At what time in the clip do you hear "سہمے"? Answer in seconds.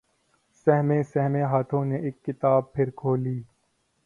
0.67-1.01, 1.03-1.41